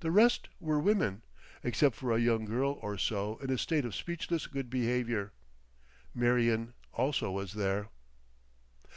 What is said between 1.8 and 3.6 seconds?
for a young girl or so in a